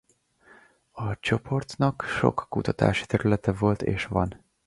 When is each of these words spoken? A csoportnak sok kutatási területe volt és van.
A 0.91 1.19
csoportnak 1.19 2.03
sok 2.03 2.45
kutatási 2.49 3.05
területe 3.05 3.51
volt 3.51 3.81
és 3.81 4.05
van. 4.05 4.43